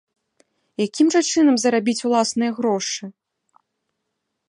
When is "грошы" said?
2.59-3.03